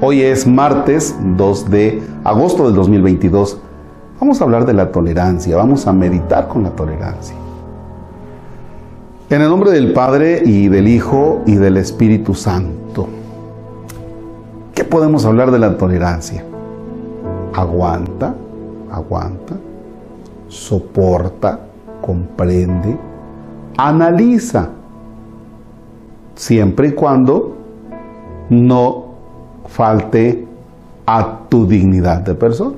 Hoy 0.00 0.22
es 0.22 0.46
martes 0.46 1.16
2 1.36 1.70
de 1.70 2.00
agosto 2.22 2.66
del 2.66 2.76
2022. 2.76 3.58
Vamos 4.20 4.40
a 4.40 4.44
hablar 4.44 4.64
de 4.64 4.72
la 4.72 4.92
tolerancia, 4.92 5.56
vamos 5.56 5.88
a 5.88 5.92
meditar 5.92 6.46
con 6.46 6.62
la 6.62 6.70
tolerancia. 6.70 7.34
En 9.28 9.42
el 9.42 9.48
nombre 9.48 9.72
del 9.72 9.92
Padre 9.92 10.40
y 10.44 10.68
del 10.68 10.86
Hijo 10.86 11.42
y 11.46 11.56
del 11.56 11.78
Espíritu 11.78 12.34
Santo. 12.34 13.08
¿Qué 14.72 14.84
podemos 14.84 15.24
hablar 15.24 15.50
de 15.50 15.58
la 15.58 15.76
tolerancia? 15.76 16.44
Aguanta, 17.52 18.36
aguanta, 18.92 19.54
soporta, 20.46 21.58
comprende, 22.00 22.96
analiza, 23.76 24.68
siempre 26.36 26.86
y 26.86 26.92
cuando 26.92 27.56
no 28.48 29.07
falte 29.68 30.46
a 31.06 31.38
tu 31.48 31.66
dignidad 31.66 32.20
de 32.22 32.34
persona. 32.34 32.76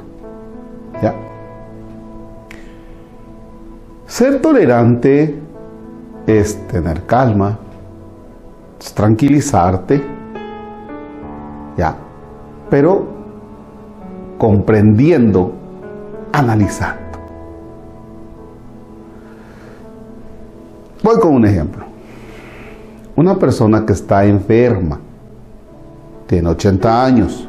¿Ya? 1.03 1.15
Ser 4.07 4.43
tolerante 4.43 5.39
es 6.27 6.66
tener 6.66 7.07
calma, 7.07 7.59
es 8.79 8.93
tranquilizarte, 8.93 10.03
¿ya? 11.77 11.97
Pero 12.69 13.07
comprendiendo, 14.38 15.52
analizando. 16.33 17.01
Voy 21.02 21.19
con 21.19 21.35
un 21.35 21.47
ejemplo. 21.47 21.85
Una 23.16 23.37
persona 23.38 23.85
que 23.85 23.93
está 23.93 24.25
enferma, 24.25 24.99
tiene 26.30 26.48
80 26.48 27.04
años 27.04 27.48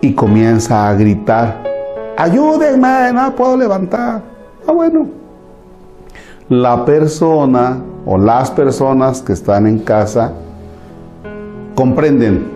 y 0.00 0.12
comienza 0.14 0.88
a 0.88 0.94
gritar, 0.94 1.62
ayúdenme, 2.16 3.12
no 3.12 3.36
puedo 3.36 3.56
levantar. 3.56 4.20
Ah, 4.66 4.72
bueno. 4.72 5.06
La 6.48 6.84
persona 6.84 7.78
o 8.04 8.18
las 8.18 8.50
personas 8.50 9.22
que 9.22 9.32
están 9.32 9.68
en 9.68 9.78
casa 9.78 10.32
comprenden 11.76 12.48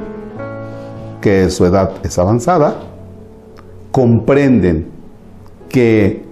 que 1.20 1.48
su 1.48 1.64
edad 1.64 1.92
es 2.02 2.18
avanzada, 2.18 2.74
comprenden 3.92 4.88
que 5.68 6.26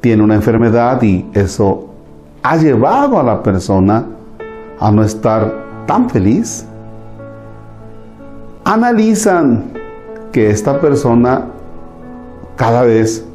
tiene 0.00 0.22
una 0.22 0.36
enfermedad 0.36 1.02
y 1.02 1.28
eso 1.34 1.90
ha 2.42 2.56
llevado 2.56 3.20
a 3.20 3.22
la 3.22 3.42
persona 3.42 4.06
a 4.78 4.90
no 4.90 5.04
estar 5.04 5.84
tan 5.86 6.08
feliz. 6.08 6.64
Analizan 8.70 9.72
que 10.30 10.48
esta 10.48 10.80
persona 10.80 11.46
cada 12.54 12.82
vez 12.82 13.26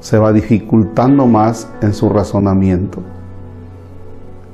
se 0.00 0.18
va 0.18 0.30
dificultando 0.30 1.24
más 1.24 1.66
en 1.80 1.94
su 1.94 2.10
razonamiento. 2.10 2.98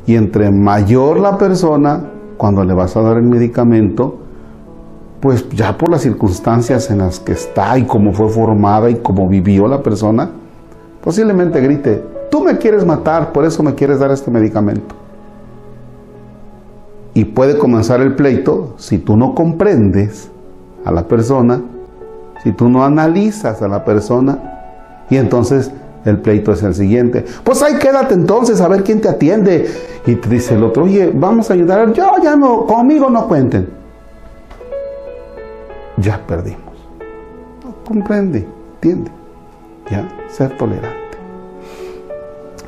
Y 0.06 0.14
entre 0.14 0.52
mayor 0.52 1.18
la 1.18 1.36
persona, 1.36 2.04
cuando 2.36 2.62
le 2.62 2.74
vas 2.74 2.96
a 2.96 3.02
dar 3.02 3.16
el 3.16 3.24
medicamento, 3.24 4.18
pues 5.18 5.48
ya 5.48 5.76
por 5.76 5.90
las 5.90 6.02
circunstancias 6.02 6.92
en 6.92 6.98
las 6.98 7.18
que 7.18 7.32
está 7.32 7.76
y 7.76 7.82
cómo 7.82 8.12
fue 8.12 8.28
formada 8.28 8.88
y 8.90 9.00
cómo 9.02 9.28
vivió 9.28 9.66
la 9.66 9.82
persona, 9.82 10.30
posiblemente 11.02 11.60
grite, 11.60 12.04
tú 12.30 12.44
me 12.44 12.56
quieres 12.56 12.86
matar, 12.86 13.32
por 13.32 13.44
eso 13.44 13.64
me 13.64 13.74
quieres 13.74 13.98
dar 13.98 14.12
este 14.12 14.30
medicamento. 14.30 15.07
Y 17.18 17.24
puede 17.24 17.58
comenzar 17.58 18.00
el 18.00 18.14
pleito 18.14 18.74
si 18.76 18.98
tú 18.98 19.16
no 19.16 19.34
comprendes 19.34 20.30
a 20.84 20.92
la 20.92 21.08
persona, 21.08 21.60
si 22.44 22.52
tú 22.52 22.68
no 22.68 22.84
analizas 22.84 23.60
a 23.60 23.66
la 23.66 23.84
persona, 23.84 24.38
y 25.10 25.16
entonces 25.16 25.72
el 26.04 26.18
pleito 26.18 26.52
es 26.52 26.62
el 26.62 26.76
siguiente. 26.76 27.24
Pues 27.42 27.60
ahí 27.60 27.74
quédate 27.80 28.14
entonces 28.14 28.60
a 28.60 28.68
ver 28.68 28.84
quién 28.84 29.00
te 29.00 29.08
atiende. 29.08 29.68
Y 30.06 30.14
te 30.14 30.28
dice 30.28 30.54
el 30.54 30.62
otro, 30.62 30.84
oye, 30.84 31.10
vamos 31.12 31.50
a 31.50 31.54
ayudar. 31.54 31.92
Yo 31.92 32.08
ya 32.22 32.36
no, 32.36 32.66
conmigo 32.66 33.10
no 33.10 33.26
cuenten. 33.26 33.68
Ya 35.96 36.24
perdimos. 36.24 36.60
Comprende, 37.84 38.46
entiende. 38.74 39.10
Ya, 39.90 40.08
ser 40.28 40.56
tolerante. 40.56 41.18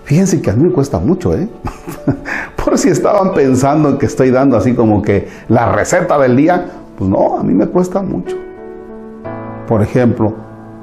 Fíjense 0.03 0.43
que 0.43 0.50
a 0.50 0.55
mí 0.55 0.65
me 0.65 0.72
cuesta 0.72 0.99
mucho, 0.99 1.37
¿eh? 1.37 1.49
Si 2.76 2.88
estaban 2.88 3.34
pensando 3.34 3.98
que 3.98 4.06
estoy 4.06 4.31
dando 4.31 4.56
así 4.56 4.75
como 4.75 5.03
que 5.03 5.28
la 5.48 5.72
receta 5.72 6.19
del 6.19 6.36
día, 6.36 6.66
pues 6.97 7.10
no, 7.10 7.38
a 7.38 7.42
mí 7.42 7.53
me 7.53 7.66
cuesta 7.66 8.03
mucho. 8.03 8.36
Por 9.66 9.82
ejemplo, 9.82 10.34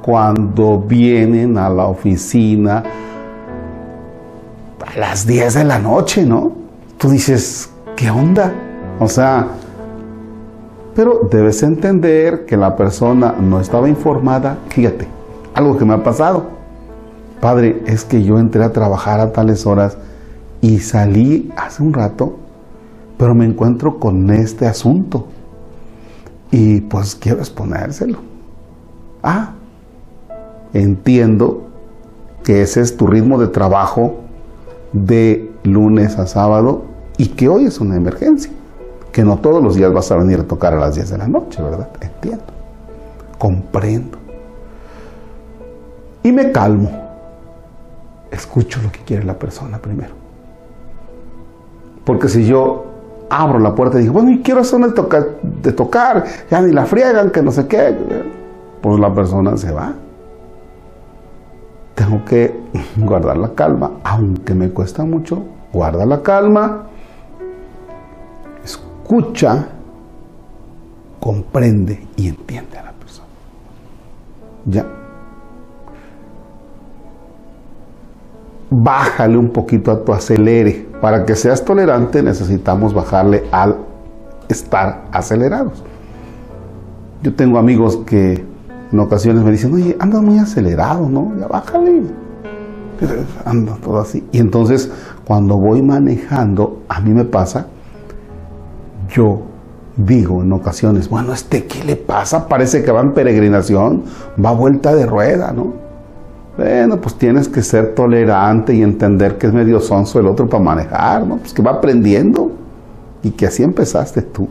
cuando 0.02 0.78
vienen 0.78 1.58
a 1.58 1.68
la 1.68 1.86
oficina 1.86 2.82
a 4.86 4.98
las 4.98 5.26
10 5.26 5.54
de 5.54 5.64
la 5.64 5.78
noche, 5.78 6.24
¿no? 6.24 6.52
Tú 6.96 7.10
dices, 7.10 7.70
¿qué 7.96 8.10
onda? 8.10 8.52
O 8.98 9.08
sea, 9.08 9.46
pero 10.94 11.28
debes 11.30 11.62
entender 11.62 12.46
que 12.46 12.56
la 12.56 12.74
persona 12.74 13.34
no 13.38 13.60
estaba 13.60 13.88
informada. 13.88 14.58
Fíjate, 14.68 15.06
algo 15.54 15.76
que 15.76 15.84
me 15.84 15.94
ha 15.94 16.02
pasado 16.02 16.58
Padre, 17.40 17.82
es 17.86 18.04
que 18.04 18.22
yo 18.24 18.38
entré 18.38 18.64
a 18.64 18.72
trabajar 18.72 19.20
a 19.20 19.32
tales 19.32 19.64
horas 19.64 19.96
y 20.60 20.78
salí 20.80 21.50
hace 21.56 21.82
un 21.82 21.92
rato, 21.92 22.36
pero 23.16 23.34
me 23.34 23.44
encuentro 23.44 23.98
con 23.98 24.30
este 24.30 24.66
asunto. 24.66 25.26
Y 26.50 26.80
pues 26.82 27.14
quiero 27.14 27.38
exponérselo. 27.40 28.18
Ah, 29.22 29.52
entiendo 30.72 31.68
que 32.42 32.62
ese 32.62 32.80
es 32.80 32.96
tu 32.96 33.06
ritmo 33.06 33.38
de 33.38 33.48
trabajo 33.48 34.16
de 34.92 35.50
lunes 35.64 36.18
a 36.18 36.26
sábado 36.26 36.84
y 37.18 37.28
que 37.28 37.48
hoy 37.48 37.66
es 37.66 37.80
una 37.80 37.96
emergencia. 37.96 38.50
Que 39.12 39.24
no 39.24 39.38
todos 39.38 39.62
los 39.62 39.74
días 39.74 39.92
vas 39.92 40.10
a 40.10 40.16
venir 40.16 40.40
a 40.40 40.44
tocar 40.44 40.74
a 40.74 40.78
las 40.78 40.94
10 40.94 41.10
de 41.10 41.18
la 41.18 41.28
noche, 41.28 41.62
¿verdad? 41.62 41.88
Entiendo. 42.00 42.44
Comprendo. 43.38 44.18
Y 46.22 46.32
me 46.32 46.52
calmo 46.52 47.08
escucho 48.30 48.80
lo 48.82 48.92
que 48.92 49.00
quiere 49.00 49.24
la 49.24 49.38
persona 49.38 49.78
primero. 49.78 50.17
Porque 52.08 52.30
si 52.30 52.46
yo 52.46 52.86
abro 53.28 53.58
la 53.58 53.74
puerta 53.74 53.98
y 53.98 54.04
digo, 54.04 54.14
bueno, 54.14 54.30
y 54.30 54.40
quiero 54.40 54.62
hacer 54.62 54.94
tocar, 54.94 55.26
de 55.42 55.72
tocar, 55.72 56.24
ya 56.50 56.62
ni 56.62 56.72
la 56.72 56.86
friegan, 56.86 57.28
que 57.28 57.42
no 57.42 57.52
sé 57.52 57.66
qué, 57.66 57.94
pues 58.80 58.98
la 58.98 59.14
persona 59.14 59.58
se 59.58 59.70
va. 59.70 59.92
Tengo 61.94 62.24
que 62.24 62.58
guardar 62.96 63.36
la 63.36 63.50
calma, 63.50 63.90
aunque 64.04 64.54
me 64.54 64.70
cuesta 64.70 65.04
mucho, 65.04 65.42
guarda 65.70 66.06
la 66.06 66.22
calma, 66.22 66.84
escucha, 68.64 69.66
comprende 71.20 72.06
y 72.16 72.28
entiende 72.28 72.78
a 72.78 72.84
la 72.84 72.92
persona. 72.92 73.28
Ya 74.64 74.86
bájale 78.70 79.38
un 79.38 79.50
poquito 79.50 79.90
a 79.90 80.04
tu 80.04 80.12
acelere. 80.12 80.88
Para 81.00 81.24
que 81.24 81.34
seas 81.34 81.64
tolerante 81.64 82.22
necesitamos 82.22 82.92
bajarle 82.94 83.44
al 83.50 83.76
estar 84.48 85.04
acelerados. 85.12 85.82
Yo 87.22 87.34
tengo 87.34 87.58
amigos 87.58 87.98
que 88.06 88.44
en 88.92 89.00
ocasiones 89.00 89.42
me 89.42 89.50
dicen, 89.50 89.74
oye, 89.74 89.96
andas 89.98 90.22
muy 90.22 90.38
acelerado, 90.38 91.08
¿no? 91.08 91.32
Ya 91.38 91.46
bájale. 91.46 92.02
Anda 93.44 93.76
todo 93.82 94.00
así. 94.00 94.26
Y 94.32 94.38
entonces, 94.38 94.90
cuando 95.24 95.56
voy 95.56 95.82
manejando, 95.82 96.82
a 96.88 97.00
mí 97.00 97.10
me 97.10 97.24
pasa, 97.24 97.66
yo 99.08 99.42
digo 99.96 100.42
en 100.42 100.52
ocasiones, 100.52 101.08
bueno, 101.08 101.32
este, 101.32 101.64
¿qué 101.66 101.84
le 101.84 101.96
pasa? 101.96 102.48
Parece 102.48 102.82
que 102.82 102.90
va 102.90 103.00
en 103.00 103.12
peregrinación, 103.12 104.04
va 104.42 104.50
a 104.50 104.54
vuelta 104.54 104.94
de 104.94 105.06
rueda, 105.06 105.52
¿no? 105.52 105.87
Bueno, 106.58 107.00
pues 107.00 107.14
tienes 107.14 107.48
que 107.48 107.62
ser 107.62 107.94
tolerante 107.94 108.74
y 108.74 108.82
entender 108.82 109.38
que 109.38 109.46
es 109.46 109.52
medio 109.52 109.78
sonso 109.78 110.18
el 110.18 110.26
otro 110.26 110.48
para 110.48 110.60
manejar, 110.60 111.24
¿no? 111.24 111.36
Pues 111.36 111.54
que 111.54 111.62
va 111.62 111.70
aprendiendo 111.70 112.50
y 113.22 113.30
que 113.30 113.46
así 113.46 113.62
empezaste 113.62 114.22
tú. 114.22 114.48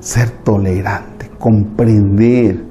Ser 0.00 0.30
tolerante, 0.30 1.30
comprender. 1.38 2.64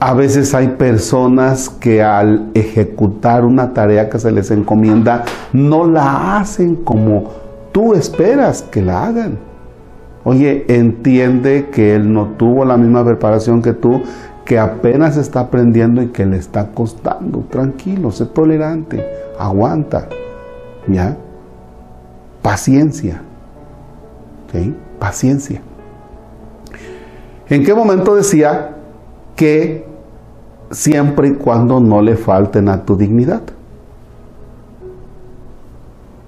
A 0.00 0.14
veces 0.14 0.52
hay 0.52 0.66
personas 0.70 1.68
que 1.68 2.02
al 2.02 2.50
ejecutar 2.52 3.44
una 3.44 3.72
tarea 3.72 4.10
que 4.10 4.18
se 4.18 4.32
les 4.32 4.50
encomienda 4.50 5.24
no 5.52 5.86
la 5.86 6.38
hacen 6.38 6.74
como 6.74 7.30
tú 7.70 7.94
esperas 7.94 8.62
que 8.62 8.82
la 8.82 9.06
hagan. 9.06 9.38
Oye, 10.24 10.64
entiende 10.68 11.68
que 11.70 11.94
él 11.94 12.12
no 12.12 12.30
tuvo 12.36 12.64
la 12.64 12.76
misma 12.76 13.04
preparación 13.04 13.62
que 13.62 13.74
tú, 13.74 14.02
que 14.44 14.58
apenas 14.58 15.16
está 15.16 15.40
aprendiendo 15.40 16.02
y 16.02 16.08
que 16.08 16.26
le 16.26 16.36
está 16.36 16.68
costando. 16.68 17.40
Tranquilo, 17.50 18.10
sé 18.10 18.26
tolerante, 18.26 19.04
aguanta, 19.38 20.08
¿ya? 20.86 21.16
Paciencia. 22.42 23.22
Paciencia. 25.00 25.60
¿En 27.48 27.64
qué 27.64 27.74
momento 27.74 28.14
decía 28.14 28.76
que 29.34 29.86
siempre 30.70 31.28
y 31.28 31.34
cuando 31.34 31.80
no 31.80 32.00
le 32.00 32.16
falten 32.16 32.68
a 32.68 32.84
tu 32.84 32.96
dignidad? 32.96 33.42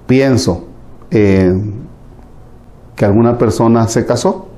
Pienso 0.06 0.66
en 1.10 1.86
que 2.96 3.04
alguna 3.04 3.38
persona 3.38 3.86
se 3.86 4.04
casó, 4.06 4.48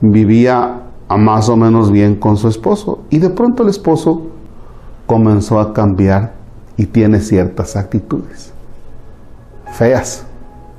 vivía 0.00 0.87
a 1.08 1.16
más 1.16 1.48
o 1.48 1.56
menos 1.56 1.90
bien 1.90 2.16
con 2.16 2.36
su 2.36 2.48
esposo 2.48 3.04
y 3.10 3.18
de 3.18 3.30
pronto 3.30 3.62
el 3.62 3.70
esposo 3.70 4.28
comenzó 5.06 5.58
a 5.58 5.72
cambiar 5.72 6.34
y 6.76 6.86
tiene 6.86 7.20
ciertas 7.20 7.76
actitudes 7.76 8.52
feas 9.72 10.26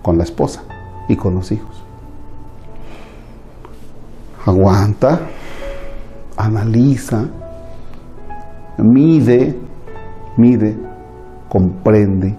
con 0.01 0.17
la 0.17 0.23
esposa 0.23 0.63
y 1.07 1.15
con 1.15 1.35
los 1.35 1.51
hijos. 1.51 1.83
Aguanta, 4.45 5.19
analiza, 6.37 7.25
mide, 8.77 9.55
mide, 10.37 10.77
comprende, 11.49 12.35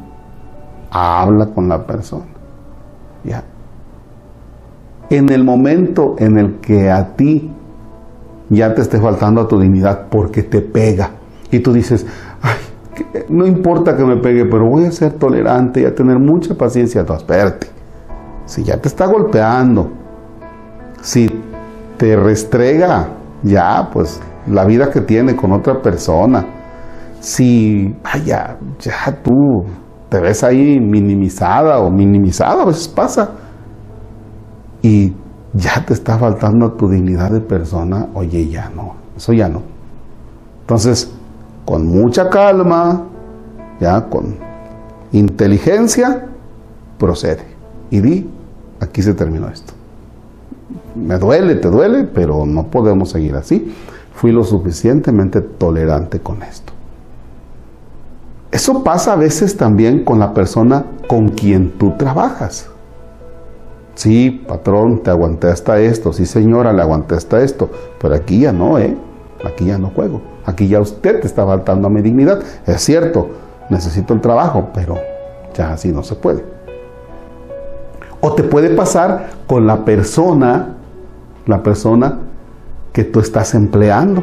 habla 0.90 1.46
con 1.46 1.68
la 1.68 1.86
persona. 1.86 2.26
Ya. 3.24 3.44
En 5.10 5.30
el 5.30 5.44
momento 5.44 6.14
en 6.18 6.38
el 6.38 6.60
que 6.60 6.90
a 6.90 7.14
ti 7.16 7.50
ya 8.50 8.74
te 8.74 8.82
esté 8.82 9.00
faltando 9.00 9.40
a 9.40 9.48
tu 9.48 9.58
dignidad 9.58 10.08
porque 10.10 10.42
te 10.42 10.60
pega 10.60 11.10
y 11.50 11.60
tú 11.60 11.72
dices, 11.72 12.06
ay, 12.42 12.56
no 13.28 13.46
importa 13.46 13.96
que 13.96 14.04
me 14.04 14.16
pegue, 14.16 14.44
pero 14.44 14.68
voy 14.68 14.84
a 14.84 14.90
ser 14.90 15.12
tolerante 15.14 15.80
y 15.80 15.84
a 15.84 15.94
tener 15.94 16.18
mucha 16.18 16.54
paciencia. 16.54 17.02
No, 17.02 17.14
espérate. 17.14 17.68
Si 18.44 18.64
ya 18.64 18.76
te 18.76 18.88
está 18.88 19.06
golpeando, 19.06 19.90
si 21.00 21.28
te 21.96 22.16
restrega 22.16 23.08
ya, 23.42 23.88
pues 23.92 24.20
la 24.46 24.64
vida 24.64 24.90
que 24.90 25.00
tiene 25.00 25.36
con 25.36 25.52
otra 25.52 25.80
persona, 25.80 26.44
si, 27.20 27.94
vaya, 28.02 28.56
ya 28.80 29.18
tú 29.22 29.64
te 30.08 30.20
ves 30.20 30.42
ahí 30.42 30.80
minimizada 30.80 31.78
o 31.78 31.90
minimizada, 31.90 32.62
a 32.62 32.66
veces 32.66 32.88
pasa, 32.88 33.30
y 34.82 35.12
ya 35.52 35.84
te 35.84 35.94
está 35.94 36.18
faltando 36.18 36.72
tu 36.72 36.88
dignidad 36.88 37.30
de 37.30 37.40
persona, 37.40 38.08
oye, 38.14 38.48
ya 38.48 38.70
no, 38.74 38.94
eso 39.16 39.32
ya 39.32 39.48
no. 39.48 39.62
Entonces, 40.62 41.10
con 41.64 41.86
mucha 41.86 42.30
calma, 42.30 43.04
ya 43.80 44.08
con 44.08 44.36
inteligencia, 45.12 46.26
procede. 46.98 47.44
Y 47.90 48.00
di, 48.00 48.30
aquí 48.78 49.02
se 49.02 49.14
terminó 49.14 49.48
esto. 49.48 49.72
Me 50.94 51.18
duele, 51.18 51.56
te 51.56 51.68
duele, 51.68 52.04
pero 52.04 52.46
no 52.46 52.66
podemos 52.68 53.10
seguir 53.10 53.34
así. 53.34 53.74
Fui 54.14 54.32
lo 54.32 54.44
suficientemente 54.44 55.40
tolerante 55.40 56.20
con 56.20 56.42
esto. 56.42 56.72
Eso 58.52 58.82
pasa 58.82 59.12
a 59.12 59.16
veces 59.16 59.56
también 59.56 60.04
con 60.04 60.18
la 60.18 60.34
persona 60.34 60.84
con 61.08 61.30
quien 61.30 61.70
tú 61.72 61.94
trabajas. 61.96 62.68
Sí, 64.00 64.30
patrón, 64.48 65.02
te 65.02 65.10
aguanté 65.10 65.48
hasta 65.48 65.78
esto. 65.78 66.14
Sí, 66.14 66.24
señora, 66.24 66.72
le 66.72 66.80
aguanté 66.80 67.16
hasta 67.16 67.42
esto. 67.42 67.68
Pero 68.00 68.14
aquí 68.14 68.40
ya 68.40 68.50
no, 68.50 68.78
¿eh? 68.78 68.96
Aquí 69.44 69.66
ya 69.66 69.76
no 69.76 69.90
juego. 69.90 70.22
Aquí 70.46 70.68
ya 70.68 70.80
usted 70.80 71.20
te 71.20 71.26
está 71.26 71.44
faltando 71.44 71.86
a 71.86 71.90
mi 71.90 72.00
dignidad. 72.00 72.40
Es 72.66 72.80
cierto, 72.80 73.28
necesito 73.68 74.14
el 74.14 74.22
trabajo, 74.22 74.70
pero 74.72 74.96
ya 75.52 75.74
así 75.74 75.92
no 75.92 76.02
se 76.02 76.14
puede. 76.14 76.42
O 78.22 78.32
te 78.32 78.42
puede 78.42 78.70
pasar 78.70 79.32
con 79.46 79.66
la 79.66 79.84
persona, 79.84 80.76
la 81.44 81.62
persona 81.62 82.20
que 82.94 83.04
tú 83.04 83.20
estás 83.20 83.54
empleando, 83.54 84.22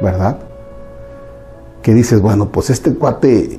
¿verdad? 0.00 0.38
Que 1.82 1.92
dices, 1.92 2.22
bueno, 2.22 2.48
pues 2.48 2.70
este 2.70 2.94
cuate 2.94 3.58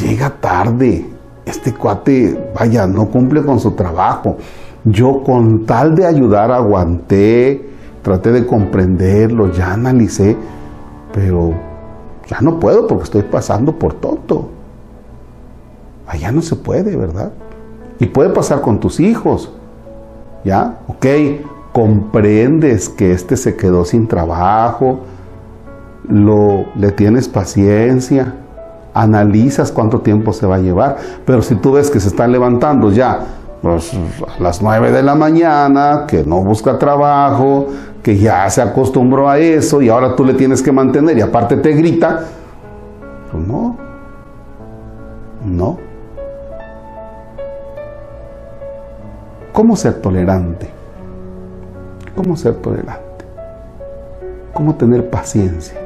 llega 0.00 0.30
tarde, 0.40 1.04
este 1.44 1.74
cuate, 1.74 2.50
vaya, 2.58 2.86
no 2.86 3.10
cumple 3.10 3.42
con 3.42 3.60
su 3.60 3.72
trabajo. 3.72 4.38
Yo 4.86 5.24
con 5.24 5.66
tal 5.66 5.96
de 5.96 6.06
ayudar 6.06 6.52
aguanté, 6.52 7.68
traté 8.02 8.30
de 8.30 8.46
comprenderlo, 8.46 9.50
ya 9.50 9.72
analicé, 9.72 10.36
pero 11.12 11.54
ya 12.28 12.40
no 12.40 12.60
puedo 12.60 12.86
porque 12.86 13.02
estoy 13.02 13.22
pasando 13.22 13.72
por 13.76 13.94
tonto. 13.94 14.48
Allá 16.06 16.30
no 16.30 16.40
se 16.40 16.54
puede, 16.54 16.96
¿verdad? 16.96 17.32
Y 17.98 18.06
puede 18.06 18.30
pasar 18.30 18.60
con 18.60 18.78
tus 18.78 19.00
hijos. 19.00 19.52
¿Ya? 20.44 20.78
Ok, 20.86 21.06
comprendes 21.72 22.88
que 22.88 23.10
este 23.10 23.36
se 23.36 23.56
quedó 23.56 23.84
sin 23.84 24.06
trabajo, 24.06 25.00
lo, 26.08 26.66
le 26.76 26.92
tienes 26.92 27.28
paciencia, 27.28 28.34
analizas 28.94 29.72
cuánto 29.72 30.00
tiempo 30.00 30.32
se 30.32 30.46
va 30.46 30.54
a 30.54 30.60
llevar, 30.60 30.96
pero 31.24 31.42
si 31.42 31.56
tú 31.56 31.72
ves 31.72 31.90
que 31.90 31.98
se 31.98 32.06
están 32.06 32.30
levantando 32.30 32.92
ya 32.92 33.26
pues, 33.62 33.92
a 33.94 34.42
las 34.42 34.62
9 34.62 34.92
de 34.92 35.02
la 35.02 35.14
mañana, 35.14 36.04
que 36.06 36.24
no 36.24 36.42
busca 36.42 36.78
trabajo, 36.78 37.68
que 38.02 38.16
ya 38.16 38.48
se 38.50 38.62
acostumbró 38.62 39.28
a 39.28 39.38
eso 39.38 39.82
y 39.82 39.88
ahora 39.88 40.14
tú 40.14 40.24
le 40.24 40.34
tienes 40.34 40.62
que 40.62 40.70
mantener 40.70 41.18
y 41.18 41.20
aparte 41.20 41.56
te 41.56 41.72
grita, 41.72 42.24
pues 43.32 43.46
no, 43.46 43.76
no. 45.44 45.78
¿Cómo 49.52 49.74
ser 49.74 49.94
tolerante? 49.94 50.70
¿Cómo 52.14 52.36
ser 52.36 52.54
tolerante? 52.56 53.24
¿Cómo 54.52 54.74
tener 54.74 55.10
paciencia? 55.10 55.78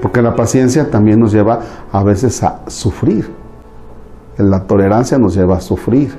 Porque 0.00 0.22
la 0.22 0.34
paciencia 0.34 0.90
también 0.90 1.20
nos 1.20 1.32
lleva 1.32 1.60
a 1.92 2.02
veces 2.02 2.42
a 2.42 2.60
sufrir. 2.68 3.30
La 4.36 4.62
tolerancia 4.62 5.18
nos 5.18 5.34
lleva 5.34 5.56
a 5.56 5.60
sufrir. 5.60 6.14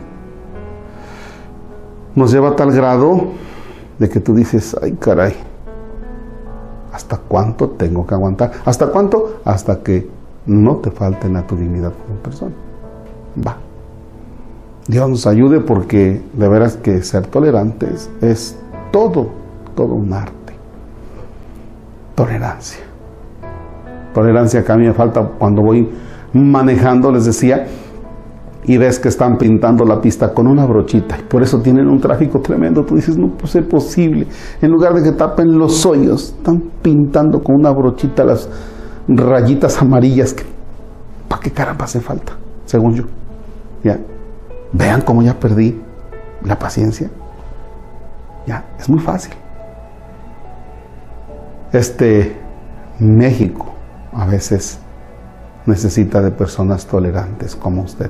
Nos 2.15 2.31
lleva 2.31 2.49
a 2.49 2.55
tal 2.55 2.71
grado 2.71 3.27
de 3.99 4.09
que 4.09 4.19
tú 4.19 4.33
dices, 4.33 4.75
ay 4.81 4.93
caray, 4.93 5.35
¿hasta 6.93 7.17
cuánto 7.17 7.69
tengo 7.69 8.07
que 8.07 8.13
aguantar? 8.13 8.51
¿Hasta 8.65 8.87
cuánto? 8.87 9.41
Hasta 9.43 9.81
que 9.83 10.09
no 10.45 10.77
te 10.77 10.91
falten 10.91 11.35
a 11.35 11.45
tu 11.45 11.55
dignidad 11.55 11.93
como 12.05 12.19
persona. 12.19 12.53
Va. 13.45 13.57
Dios 14.87 15.09
nos 15.09 15.27
ayude 15.27 15.59
porque 15.61 16.21
de 16.33 16.47
veras 16.47 16.77
que 16.77 17.01
ser 17.01 17.27
tolerantes 17.27 18.09
es 18.21 18.55
todo, 18.91 19.29
todo 19.75 19.95
un 19.95 20.13
arte. 20.13 20.53
Tolerancia. 22.13 22.83
Tolerancia 24.13 24.63
que 24.63 24.71
a 24.71 24.77
mí 24.77 24.85
me 24.85 24.93
falta 24.93 25.21
cuando 25.37 25.61
voy 25.63 25.89
manejando, 26.31 27.11
les 27.11 27.25
decía, 27.25 27.67
y 28.67 28.77
ves 28.77 28.99
que 28.99 29.09
están 29.09 29.37
pintando 29.37 29.85
la 29.85 30.01
pista 30.01 30.33
con 30.33 30.47
una 30.47 30.65
brochita 30.65 31.17
y 31.19 31.23
por 31.23 31.43
eso 31.43 31.61
tienen 31.61 31.87
un 31.87 31.99
tráfico 31.99 32.39
tremendo. 32.39 32.83
Tú 32.83 32.95
dices, 32.95 33.17
no 33.17 33.29
puede 33.29 33.47
ser 33.47 33.67
posible. 33.67 34.27
En 34.61 34.71
lugar 34.71 34.93
de 34.93 35.03
que 35.03 35.11
tapen 35.11 35.57
los 35.57 35.85
hoyos, 35.85 36.33
están 36.37 36.61
pintando 36.81 37.41
con 37.41 37.55
una 37.55 37.71
brochita 37.71 38.23
las 38.23 38.49
rayitas 39.07 39.79
amarillas. 39.81 40.33
Que, 40.33 40.43
¿Para 41.27 41.41
qué 41.41 41.51
caramba 41.51 41.85
hace 41.85 41.99
falta? 41.99 42.33
Según 42.65 42.95
yo. 42.95 43.03
¿Ya? 43.83 43.99
Vean 44.73 45.01
cómo 45.01 45.21
ya 45.21 45.39
perdí 45.39 45.79
la 46.43 46.57
paciencia. 46.57 47.09
Ya, 48.47 48.65
es 48.79 48.89
muy 48.89 48.99
fácil. 48.99 49.33
Este 51.71 52.35
México 52.99 53.73
a 54.13 54.25
veces 54.25 54.79
necesita 55.65 56.21
de 56.21 56.31
personas 56.31 56.85
tolerantes 56.85 57.55
como 57.55 57.83
usted. 57.83 58.09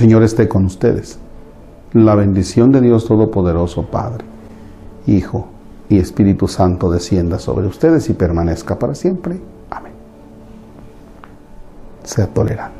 Señor 0.00 0.22
esté 0.22 0.48
con 0.48 0.64
ustedes. 0.64 1.18
La 1.92 2.14
bendición 2.14 2.72
de 2.72 2.80
Dios 2.80 3.04
Todopoderoso, 3.04 3.82
Padre, 3.82 4.24
Hijo 5.06 5.48
y 5.90 5.98
Espíritu 5.98 6.48
Santo 6.48 6.90
descienda 6.90 7.38
sobre 7.38 7.66
ustedes 7.66 8.08
y 8.08 8.14
permanezca 8.14 8.78
para 8.78 8.94
siempre. 8.94 9.38
Amén. 9.68 9.92
Sea 12.02 12.26
tolerante. 12.28 12.79